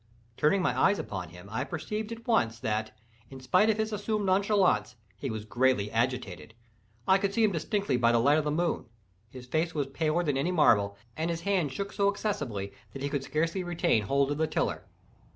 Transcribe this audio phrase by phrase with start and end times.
[0.35, 2.97] Turning my eyes upon him, I perceived at once that,
[3.29, 6.55] in spite of his assumed nonchalance, he was greatly agitated.
[7.07, 10.37] I could see him distinctly by the light of the moon—his face was paler than
[10.39, 14.39] any marble, and his hand shook so excessively that he could scarcely retain hold of
[14.39, 14.87] the tiller.